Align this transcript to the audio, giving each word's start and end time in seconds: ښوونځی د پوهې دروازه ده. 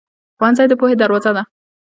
ښوونځی 0.37 0.65
د 0.69 0.73
پوهې 0.79 0.95
دروازه 1.01 1.31
ده. 1.35 1.43